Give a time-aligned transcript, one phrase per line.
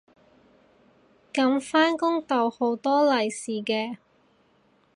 [1.31, 3.97] 噉返工逗到好多利是嘅